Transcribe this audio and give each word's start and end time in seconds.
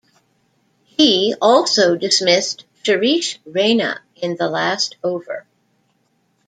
He 0.83 1.35
also 1.39 1.95
dismissed 1.95 2.65
Suresh 2.83 3.37
Raina 3.47 3.99
in 4.15 4.35
the 4.35 4.49
last 4.49 4.97
over. 5.03 5.45